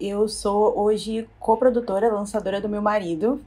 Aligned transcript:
Eu 0.00 0.28
sou 0.28 0.78
hoje 0.78 1.28
coprodutora, 1.40 2.06
lançadora 2.06 2.60
do 2.60 2.68
meu 2.68 2.80
marido, 2.80 3.44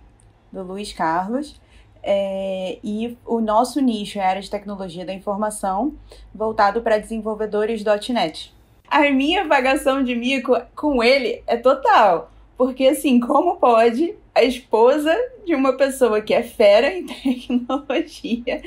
do 0.51 0.62
Luiz 0.62 0.92
Carlos. 0.92 1.58
É, 2.04 2.77
e 2.83 3.17
o 3.25 3.39
nosso 3.39 3.79
nicho 3.79 4.20
é 4.20 4.21
a 4.21 4.27
área 4.27 4.42
de 4.42 4.50
tecnologia 4.50 5.06
da 5.06 5.14
informação, 5.14 5.93
voltado 6.35 6.82
para 6.82 6.98
desenvolvedores 6.98 7.82
.NET. 8.09 8.54
A 8.86 9.09
minha 9.11 9.48
vagação 9.48 10.04
de 10.04 10.14
mico 10.14 10.52
com 10.75 11.02
ele 11.02 11.41
é 11.48 11.55
total, 11.55 12.29
porque 12.57 12.86
assim, 12.88 13.18
como 13.21 13.55
pode 13.55 14.13
a 14.36 14.43
esposa 14.43 15.18
de 15.45 15.55
uma 15.55 15.77
pessoa 15.77 16.20
que 16.20 16.33
é 16.33 16.43
fera 16.43 16.93
em 16.93 17.05
tecnologia 17.07 18.61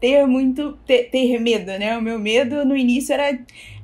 ter 0.00 0.26
muito 0.26 0.72
ter, 0.84 1.04
ter 1.04 1.38
medo, 1.38 1.66
né? 1.78 1.96
O 1.96 2.02
meu 2.02 2.18
medo 2.18 2.64
no 2.64 2.76
início 2.76 3.12
era 3.12 3.38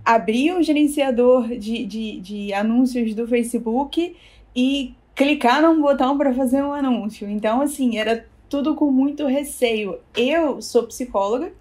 abrir 0.04 0.52
o 0.52 0.62
gerenciador 0.62 1.48
de, 1.48 1.84
de, 1.86 2.20
de 2.20 2.52
anúncios 2.52 3.14
do 3.14 3.26
Facebook 3.26 4.14
e 4.54 4.94
clicar 5.14 5.62
num 5.62 5.80
botão 5.80 6.18
para 6.18 6.34
fazer 6.34 6.62
um 6.62 6.72
anúncio. 6.72 7.28
Então, 7.28 7.60
assim, 7.60 7.96
era 7.96 8.26
tudo 8.48 8.74
com 8.74 8.90
muito 8.90 9.26
receio. 9.26 9.98
Eu 10.16 10.60
sou 10.60 10.84
psicóloga 10.84 11.52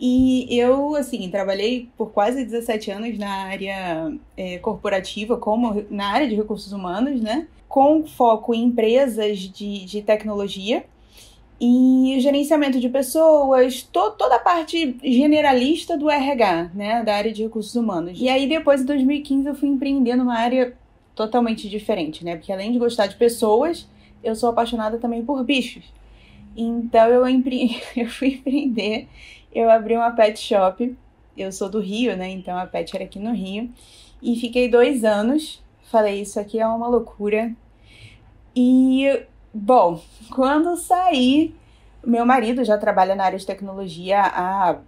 e 0.00 0.46
eu, 0.58 0.96
assim, 0.96 1.28
trabalhei 1.30 1.88
por 1.96 2.10
quase 2.10 2.44
17 2.44 2.90
anos 2.90 3.18
na 3.18 3.30
área 3.44 4.12
é, 4.36 4.58
corporativa, 4.58 5.36
como 5.36 5.84
na 5.90 6.08
área 6.08 6.28
de 6.28 6.34
recursos 6.34 6.72
humanos, 6.72 7.20
né? 7.20 7.46
Com 7.68 8.04
foco 8.06 8.54
em 8.54 8.64
empresas 8.64 9.38
de, 9.38 9.84
de 9.84 10.02
tecnologia 10.02 10.84
e 11.60 12.16
gerenciamento 12.20 12.80
de 12.80 12.88
pessoas, 12.88 13.82
to, 13.82 14.10
toda 14.12 14.36
a 14.36 14.38
parte 14.38 14.96
generalista 15.02 15.96
do 15.96 16.10
RH, 16.10 16.70
né, 16.74 17.02
da 17.02 17.14
área 17.14 17.32
de 17.32 17.44
recursos 17.44 17.74
humanos. 17.74 18.18
E 18.20 18.28
aí 18.28 18.48
depois, 18.48 18.82
em 18.82 18.86
2015, 18.86 19.48
eu 19.48 19.54
fui 19.54 19.68
empreender 19.68 20.16
numa 20.16 20.36
área 20.36 20.76
totalmente 21.14 21.68
diferente, 21.68 22.24
né, 22.24 22.36
porque 22.36 22.52
além 22.52 22.72
de 22.72 22.78
gostar 22.78 23.06
de 23.06 23.14
pessoas, 23.16 23.88
eu 24.22 24.34
sou 24.34 24.50
apaixonada 24.50 24.98
também 24.98 25.24
por 25.24 25.44
bichos. 25.44 25.84
Então 26.56 27.06
eu, 27.08 27.26
empre... 27.28 27.80
eu 27.96 28.08
fui 28.08 28.34
empreender, 28.34 29.08
eu 29.54 29.70
abri 29.70 29.96
uma 29.96 30.10
pet 30.10 30.38
shop, 30.38 30.96
eu 31.36 31.52
sou 31.52 31.68
do 31.68 31.78
Rio, 31.80 32.16
né, 32.16 32.30
então 32.30 32.58
a 32.58 32.66
pet 32.66 32.94
era 32.94 33.04
aqui 33.04 33.18
no 33.18 33.32
Rio, 33.32 33.70
e 34.20 34.36
fiquei 34.36 34.68
dois 34.68 35.04
anos, 35.04 35.62
falei, 35.84 36.20
isso 36.20 36.40
aqui 36.40 36.58
é 36.58 36.66
uma 36.66 36.88
loucura, 36.88 37.52
e 38.56 39.24
Bom, 39.56 40.02
quando 40.32 40.76
saí, 40.76 41.54
meu 42.04 42.26
marido 42.26 42.64
já 42.64 42.76
trabalha 42.76 43.14
na 43.14 43.24
área 43.24 43.38
de 43.38 43.46
tecnologia 43.46 44.20
há 44.20 44.78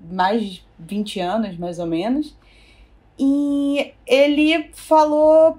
mais 0.00 0.42
de 0.42 0.64
20 0.76 1.20
anos, 1.20 1.56
mais 1.56 1.78
ou 1.78 1.86
menos. 1.86 2.36
E 3.16 3.94
ele 4.04 4.70
falou. 4.74 5.56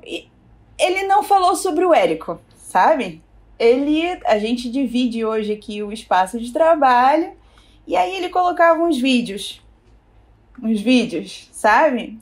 Ele 0.78 1.04
não 1.04 1.24
falou 1.24 1.56
sobre 1.56 1.86
o 1.86 1.94
Érico, 1.94 2.42
sabe? 2.58 3.24
Ele. 3.58 4.20
A 4.26 4.38
gente 4.38 4.70
divide 4.70 5.24
hoje 5.24 5.54
aqui 5.54 5.82
o 5.82 5.94
espaço 5.94 6.38
de 6.38 6.52
trabalho. 6.52 7.32
E 7.88 7.96
aí 7.96 8.14
ele 8.14 8.28
colocava 8.28 8.84
uns 8.84 8.98
vídeos. 8.98 9.62
Uns 10.62 10.82
vídeos, 10.82 11.48
sabe? 11.54 12.20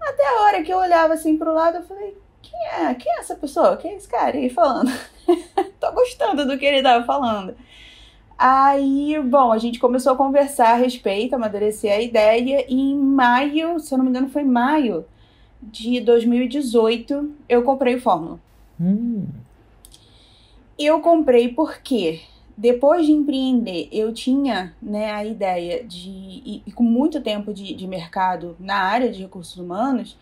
Até 0.00 0.28
a 0.28 0.42
hora 0.42 0.62
que 0.62 0.72
eu 0.72 0.78
olhava 0.78 1.14
assim 1.14 1.36
pro 1.36 1.52
lado, 1.52 1.78
eu 1.78 1.82
falei, 1.82 2.16
quem 2.56 2.86
é? 2.86 2.94
Quem 2.94 3.12
é 3.12 3.20
essa 3.20 3.34
pessoa? 3.34 3.76
Quem 3.76 3.92
é 3.92 3.96
esse 3.96 4.08
cara 4.08 4.36
aí 4.36 4.48
falando? 4.48 4.90
Tô 5.78 5.92
gostando 5.92 6.46
do 6.46 6.58
que 6.58 6.64
ele 6.64 6.82
tava 6.82 7.04
falando. 7.04 7.54
Aí, 8.38 9.18
bom, 9.22 9.52
a 9.52 9.58
gente 9.58 9.78
começou 9.78 10.12
a 10.12 10.16
conversar 10.16 10.72
a 10.72 10.76
respeito, 10.76 11.34
amadurecer 11.34 11.92
a 11.92 12.00
ideia, 12.00 12.66
e 12.68 12.74
em 12.74 12.98
maio, 12.98 13.78
se 13.78 13.94
eu 13.94 13.98
não 13.98 14.04
me 14.04 14.10
engano, 14.10 14.28
foi 14.28 14.44
maio 14.44 15.06
de 15.62 16.00
2018, 16.00 17.32
eu 17.48 17.62
comprei 17.62 17.94
o 17.94 18.00
Fórmula. 18.00 18.38
Hum. 18.78 19.26
Eu 20.78 21.00
comprei 21.00 21.48
porque 21.48 22.20
depois 22.56 23.06
de 23.06 23.12
empreender, 23.12 23.88
eu 23.90 24.12
tinha 24.12 24.74
né, 24.82 25.12
a 25.12 25.24
ideia 25.24 25.82
de, 25.82 26.10
e, 26.10 26.62
e 26.66 26.72
com 26.72 26.84
muito 26.84 27.22
tempo 27.22 27.54
de, 27.54 27.74
de 27.74 27.86
mercado 27.86 28.54
na 28.60 28.76
área 28.76 29.10
de 29.10 29.22
recursos 29.22 29.56
humanos, 29.56 30.18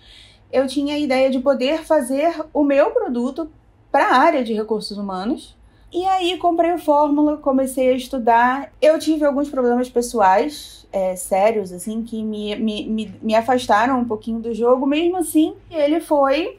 eu 0.53 0.67
tinha 0.67 0.95
a 0.95 0.99
ideia 0.99 1.31
de 1.31 1.41
poder 1.41 1.85
fazer 1.85 2.45
o 2.53 2.63
meu 2.63 2.91
produto 2.91 3.51
para 3.91 4.09
a 4.09 4.17
área 4.17 4.45
de 4.45 4.53
recursos 4.53 4.97
humanos. 4.97 5.57
E 5.93 6.05
aí 6.07 6.37
comprei 6.39 6.73
o 6.73 6.79
Fórmula, 6.79 7.37
comecei 7.37 7.91
a 7.91 7.97
estudar. 7.97 8.73
Eu 8.83 8.99
tive 8.99 9.25
alguns 9.25 9.49
problemas 9.49 9.89
pessoais 9.89 10.85
é, 10.93 11.15
sérios, 11.15 11.73
assim, 11.73 12.03
que 12.03 12.23
me, 12.23 12.57
me, 12.57 12.87
me, 12.87 13.15
me 13.23 13.35
afastaram 13.35 14.01
um 14.01 14.05
pouquinho 14.05 14.41
do 14.41 14.53
jogo. 14.53 14.87
Mesmo 14.87 15.19
assim, 15.19 15.55
ele 15.71 16.01
foi, 16.01 16.59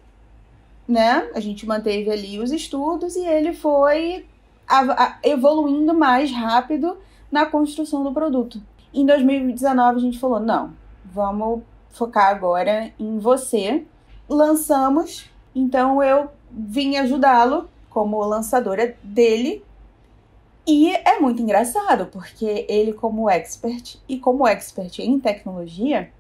né? 0.88 1.30
A 1.34 1.40
gente 1.40 1.66
manteve 1.66 2.10
ali 2.10 2.40
os 2.40 2.52
estudos 2.52 3.16
e 3.16 3.26
ele 3.26 3.54
foi 3.54 4.26
a, 4.68 5.04
a, 5.04 5.20
evoluindo 5.24 5.94
mais 5.94 6.32
rápido 6.32 6.98
na 7.32 7.46
construção 7.46 8.04
do 8.04 8.14
produto. 8.14 8.62
Em 8.94 9.06
2019 9.06 9.98
a 9.98 10.02
gente 10.02 10.20
falou: 10.20 10.40
não, 10.40 10.74
vamos 11.04 11.62
focar 11.96 12.30
agora 12.30 12.92
em 13.00 13.18
você. 13.18 13.84
Lançamos, 14.28 15.30
então 15.56 16.04
eu 16.04 16.30
vim 16.52 16.98
ajudá-lo 16.98 17.70
como 17.90 18.20
lançadora 18.26 18.96
dele. 19.04 19.64
E 20.68 20.92
é 20.92 21.20
muito 21.20 21.42
engraçado, 21.42 22.08
porque 22.08 22.66
ele, 22.68 22.92
como 22.94 23.30
expert 23.30 23.98
e 24.10 24.18
como 24.18 24.48
expert 24.48 25.00
em 25.00 25.20
tecnologia, 25.20 26.12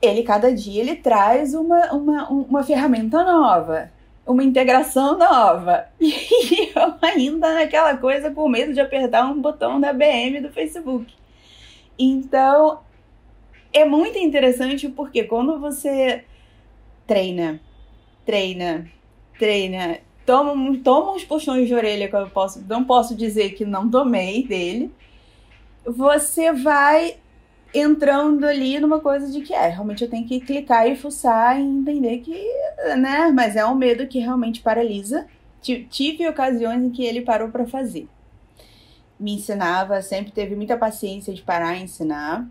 ele 0.00 0.22
cada 0.22 0.54
dia 0.54 0.80
ele 0.80 0.96
traz 0.96 1.52
uma, 1.54 1.92
uma, 1.92 2.28
uma 2.28 2.62
ferramenta 2.62 3.24
nova, 3.24 3.90
uma 4.26 4.44
integração 4.44 5.18
nova. 5.18 5.86
E 6.00 6.72
eu 6.76 6.94
ainda 7.02 7.54
naquela 7.54 7.96
coisa 7.96 8.30
com 8.30 8.48
medo 8.48 8.72
de 8.72 8.80
apertar 8.80 9.24
um 9.24 9.40
botão 9.40 9.80
da 9.80 9.92
BM 9.92 10.40
do 10.40 10.52
Facebook. 10.52 11.12
Então, 11.98 12.80
é 13.74 13.84
muito 13.84 14.16
interessante 14.16 14.88
porque 14.88 15.24
quando 15.24 15.58
você 15.58 16.24
treina, 17.06 17.60
treina, 18.24 18.88
treina, 19.36 19.98
toma, 20.24 20.54
toma 20.78 21.12
uns 21.12 21.24
puxões 21.24 21.66
de 21.66 21.74
orelha 21.74 22.08
que 22.08 22.14
eu 22.14 22.30
posso, 22.30 22.64
não 22.68 22.84
posso 22.84 23.16
dizer 23.16 23.50
que 23.50 23.64
não 23.64 23.90
tomei 23.90 24.46
dele, 24.46 24.92
você 25.84 26.52
vai 26.52 27.16
entrando 27.74 28.44
ali 28.44 28.78
numa 28.78 29.00
coisa 29.00 29.30
de 29.30 29.40
que 29.40 29.52
é, 29.52 29.66
realmente 29.66 30.04
eu 30.04 30.08
tenho 30.08 30.26
que 30.26 30.38
clicar 30.38 30.88
e 30.88 30.94
fuçar 30.94 31.60
e 31.60 31.64
entender 31.64 32.18
que, 32.18 32.32
né, 32.96 33.32
mas 33.34 33.56
é 33.56 33.66
um 33.66 33.74
medo 33.74 34.06
que 34.06 34.20
realmente 34.20 34.62
paralisa. 34.62 35.26
Tive 35.60 36.28
ocasiões 36.28 36.84
em 36.84 36.90
que 36.90 37.04
ele 37.04 37.22
parou 37.22 37.48
para 37.48 37.66
fazer. 37.66 38.06
Me 39.18 39.34
ensinava, 39.34 40.00
sempre 40.02 40.30
teve 40.30 40.54
muita 40.54 40.76
paciência 40.76 41.34
de 41.34 41.42
parar 41.42 41.76
e 41.76 41.82
ensinar. 41.82 42.46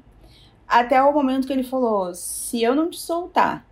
Até 0.68 1.02
o 1.04 1.14
momento 1.14 1.48
que 1.48 1.54
ele 1.54 1.64
falou: 1.64 2.14
se 2.14 2.62
eu 2.62 2.76
não 2.76 2.90
te 2.90 3.00
soltar 3.00 3.66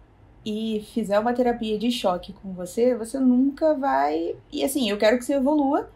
e 0.45 0.85
fizer 0.93 1.19
uma 1.19 1.33
terapia 1.33 1.77
de 1.77 1.91
choque 1.91 2.33
com 2.33 2.53
você, 2.53 2.95
você 2.95 3.19
nunca 3.19 3.73
vai. 3.75 4.35
E 4.51 4.63
assim, 4.63 4.89
eu 4.89 4.97
quero 4.97 5.17
que 5.17 5.25
você 5.25 5.35
evolua. 5.35 5.89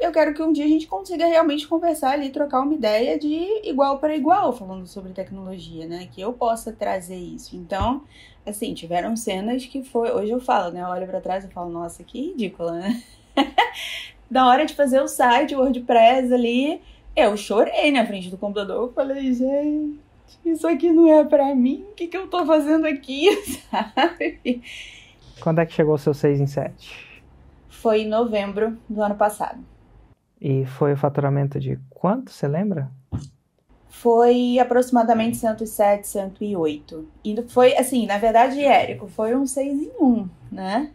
Eu 0.00 0.10
quero 0.10 0.34
que 0.34 0.42
um 0.42 0.52
dia 0.52 0.64
a 0.64 0.68
gente 0.68 0.88
consiga 0.88 1.26
realmente 1.26 1.68
conversar 1.68 2.12
ali, 2.12 2.30
trocar 2.30 2.62
uma 2.62 2.74
ideia 2.74 3.16
de 3.16 3.60
igual 3.62 3.98
para 3.98 4.16
igual, 4.16 4.52
falando 4.52 4.86
sobre 4.86 5.12
tecnologia, 5.12 5.86
né? 5.86 6.08
Que 6.10 6.20
eu 6.20 6.32
possa 6.32 6.72
trazer 6.72 7.16
isso. 7.16 7.54
Então, 7.56 8.02
assim, 8.44 8.74
tiveram 8.74 9.16
cenas 9.16 9.64
que 9.64 9.84
foi. 9.84 10.10
Hoje 10.10 10.32
eu 10.32 10.40
falo, 10.40 10.72
né? 10.72 10.82
Eu 10.82 10.88
olho 10.88 11.06
para 11.06 11.20
trás 11.20 11.44
e 11.44 11.48
falo, 11.48 11.70
nossa, 11.70 12.02
que 12.02 12.20
ridícula, 12.20 12.72
né? 12.72 13.02
da 14.28 14.46
hora 14.48 14.66
de 14.66 14.74
fazer 14.74 15.00
o 15.00 15.06
site, 15.06 15.54
o 15.54 15.60
WordPress 15.60 16.32
ali, 16.32 16.80
eu 17.14 17.36
chorei 17.36 17.92
na 17.92 18.04
frente 18.04 18.28
do 18.28 18.38
computador. 18.38 18.88
Eu 18.88 18.92
falei, 18.92 19.32
gente 19.32 20.01
isso 20.44 20.66
aqui 20.66 20.90
não 20.92 21.06
é 21.06 21.24
para 21.24 21.54
mim, 21.54 21.84
o 21.90 21.94
que, 21.94 22.06
que 22.06 22.16
eu 22.16 22.28
tô 22.28 22.44
fazendo 22.44 22.86
aqui, 22.86 23.28
sabe? 23.70 24.62
Quando 25.40 25.60
é 25.60 25.66
que 25.66 25.72
chegou 25.72 25.94
o 25.94 25.98
seu 25.98 26.14
6 26.14 26.40
em 26.40 26.46
7? 26.46 27.22
Foi 27.68 28.02
em 28.02 28.08
novembro 28.08 28.78
do 28.88 29.02
ano 29.02 29.14
passado. 29.14 29.58
E 30.40 30.64
foi 30.66 30.92
o 30.92 30.96
faturamento 30.96 31.58
de 31.60 31.78
quanto, 31.90 32.30
você 32.30 32.48
lembra? 32.48 32.90
Foi 33.88 34.58
aproximadamente 34.58 35.36
107, 35.36 36.08
108. 36.08 37.08
E 37.24 37.42
foi, 37.48 37.76
assim, 37.76 38.06
na 38.06 38.18
verdade, 38.18 38.60
Érico, 38.60 39.06
foi 39.06 39.36
um 39.36 39.46
6 39.46 39.82
em 39.82 39.90
1, 40.00 40.28
né? 40.50 40.90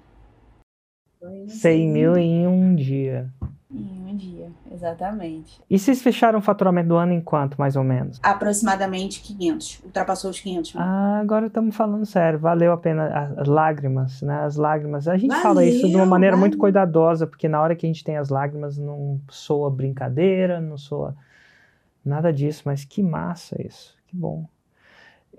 Foi 1.27 1.43
um 1.43 1.49
100 1.49 1.89
mil 1.89 2.17
em 2.17 2.47
um 2.47 2.73
dia. 2.73 3.29
Em 3.69 4.05
um 4.07 4.15
dia, 4.15 4.49
exatamente. 4.71 5.61
E 5.69 5.77
vocês 5.77 6.01
fecharam 6.01 6.39
o 6.39 6.41
faturamento 6.41 6.87
do 6.87 6.95
ano 6.95 7.11
em 7.11 7.19
quanto, 7.19 7.57
mais 7.57 7.75
ou 7.75 7.83
menos? 7.83 8.17
Aproximadamente 8.23 9.21
500. 9.21 9.81
Ultrapassou 9.83 10.31
os 10.31 10.39
500 10.39 10.73
mil. 10.73 10.83
Ah, 10.83 11.19
agora 11.19 11.47
estamos 11.47 11.75
falando 11.75 12.05
sério. 12.05 12.39
Valeu 12.39 12.71
a 12.71 12.77
pena 12.77 13.33
as 13.37 13.47
lágrimas, 13.47 14.21
né? 14.21 14.39
As 14.39 14.55
lágrimas. 14.55 15.07
A 15.09 15.17
gente 15.17 15.29
valeu, 15.29 15.43
fala 15.43 15.65
isso 15.65 15.89
de 15.89 15.95
uma 15.97 16.05
maneira 16.05 16.37
valeu. 16.37 16.47
muito 16.47 16.57
cuidadosa, 16.57 17.27
porque 17.27 17.49
na 17.49 17.61
hora 17.61 17.75
que 17.75 17.85
a 17.85 17.89
gente 17.89 18.05
tem 18.05 18.15
as 18.15 18.29
lágrimas 18.29 18.77
não 18.77 19.19
soa 19.29 19.69
brincadeira, 19.69 20.61
não 20.61 20.77
soa 20.77 21.13
nada 22.05 22.31
disso, 22.31 22.63
mas 22.65 22.85
que 22.85 23.03
massa 23.03 23.61
isso. 23.61 23.97
Que 24.07 24.15
bom. 24.15 24.47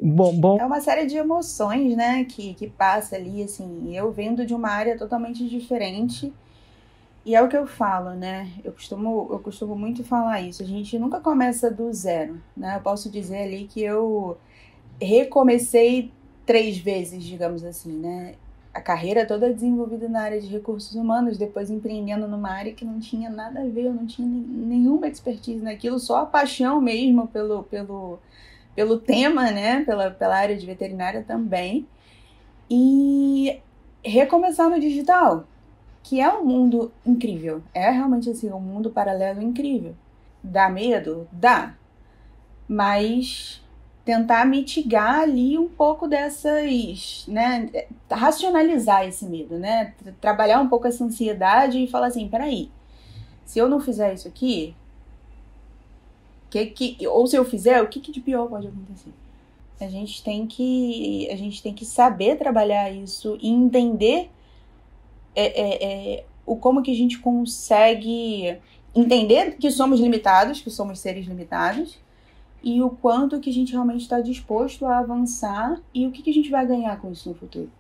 Bom, 0.01 0.33
bom. 0.39 0.59
É 0.59 0.65
uma 0.65 0.81
série 0.81 1.07
de 1.07 1.17
emoções, 1.17 1.97
né, 1.97 2.25
que, 2.25 2.55
que 2.55 2.69
passa 2.69 3.17
ali, 3.17 3.43
assim, 3.43 3.97
eu 3.97 4.13
vendo 4.13 4.47
de 4.47 4.55
uma 4.55 4.69
área 4.69 4.97
totalmente 4.97 5.49
diferente. 5.49 6.33
E 7.25 7.35
é 7.35 7.43
o 7.43 7.49
que 7.49 7.57
eu 7.57 7.67
falo, 7.67 8.11
né? 8.15 8.49
Eu 8.65 8.73
costumo, 8.73 9.29
eu 9.31 9.39
costumo 9.41 9.77
muito 9.77 10.03
falar 10.03 10.41
isso. 10.41 10.63
A 10.63 10.67
gente 10.67 10.99
nunca 10.99 11.21
começa 11.21 11.71
do 11.71 11.93
zero, 11.93 12.41
né? 12.57 12.77
Eu 12.77 12.81
posso 12.81 13.11
dizer 13.11 13.43
ali 13.43 13.67
que 13.67 13.83
eu 13.83 14.39
recomecei 15.01 16.11
três 16.47 16.79
vezes, 16.79 17.23
digamos 17.23 17.65
assim, 17.65 17.93
né? 17.93 18.35
A 18.73 18.81
carreira 18.81 19.27
toda 19.27 19.53
desenvolvida 19.53 20.09
na 20.09 20.23
área 20.23 20.41
de 20.41 20.47
recursos 20.47 20.95
humanos, 20.95 21.37
depois 21.37 21.71
empreendendo 21.71 22.27
numa 22.27 22.51
área 22.51 22.73
que 22.73 22.85
não 22.85 22.99
tinha 22.99 23.29
nada 23.29 23.61
a 23.61 23.65
ver, 23.67 23.87
eu 23.87 23.93
não 23.93 24.07
tinha 24.07 24.27
nenhuma 24.27 25.09
expertise 25.09 25.63
naquilo, 25.63 25.99
só 25.99 26.19
a 26.23 26.27
paixão 26.27 26.81
mesmo 26.81 27.27
pelo, 27.27 27.65
pelo, 27.65 28.19
pelo 28.79 28.97
tema, 29.01 29.51
né? 29.51 29.83
Pela, 29.85 30.09
pela 30.09 30.37
área 30.37 30.57
de 30.57 30.65
veterinária 30.65 31.25
também. 31.27 31.85
E 32.71 33.61
recomeçar 34.05 34.71
no 34.71 34.79
digital, 34.79 35.49
que 36.01 36.21
é 36.21 36.33
um 36.33 36.45
mundo 36.45 36.93
incrível. 37.05 37.61
É 37.75 37.91
realmente 37.91 38.31
assim, 38.31 38.53
um 38.53 38.61
mundo 38.61 38.89
paralelo 38.89 39.43
incrível. 39.43 39.97
Dá 40.45 40.69
medo? 40.71 41.27
Dá. 41.33 41.75
Mas 42.69 43.61
tentar 44.05 44.45
mitigar 44.47 45.23
ali 45.23 45.59
um 45.59 45.69
pouco 45.69 46.07
dessas, 46.07 47.25
né, 47.27 47.69
racionalizar 48.09 49.05
esse 49.09 49.27
medo, 49.27 49.59
né, 49.59 49.93
trabalhar 50.21 50.61
um 50.61 50.69
pouco 50.69 50.87
essa 50.87 51.03
ansiedade 51.03 51.83
e 51.83 51.91
falar 51.91 52.07
assim, 52.07 52.29
peraí, 52.29 52.71
se 53.45 53.59
eu 53.59 53.69
não 53.69 53.81
fizer 53.81 54.15
isso 54.15 54.29
aqui, 54.29 54.77
que 56.51 56.67
que, 56.67 57.07
ou 57.07 57.27
se 57.27 57.37
eu 57.37 57.45
fizer, 57.45 57.83
o 57.83 57.89
que, 57.89 58.01
que 58.01 58.13
de 58.13 58.21
pior 58.21 58.49
pode 58.49 58.67
acontecer? 58.67 59.13
A 59.81 59.89
gente 59.89 60.23
tem 60.25 60.47
que, 60.47 61.29
a 61.31 61.37
gente 61.37 61.63
tem 61.63 61.73
que 61.73 61.85
saber 61.85 62.37
trabalhar 62.37 62.91
isso 62.91 63.39
e 63.41 63.49
entender 63.49 64.31
é, 65.37 65.47
é, 65.47 66.17
é, 66.17 66.25
o 66.45 66.57
como 66.57 66.83
que 66.83 66.91
a 66.91 66.97
gente 66.97 67.19
consegue 67.19 68.59
entender 68.95 69.57
que 69.57 69.71
somos 69.71 70.01
limitados, 70.01 70.61
que 70.61 70.71
somos 70.71 70.99
seres 70.99 71.27
limitados, 71.27 71.97
e 72.63 72.83
o 72.83 72.91
quanto 72.91 73.39
que 73.39 73.51
a 73.51 73.53
gente 73.53 73.73
realmente 73.73 74.03
está 74.03 74.21
disposto 74.21 74.85
a 74.85 74.99
avançar 74.99 75.81
e 75.95 76.07
o 76.07 76.11
que, 76.11 76.23
que 76.23 76.31
a 76.31 76.35
gente 76.35 76.51
vai 76.51 76.67
ganhar 76.67 77.01
com 77.01 77.13
isso 77.13 77.29
no 77.29 77.35
futuro. 77.35 77.71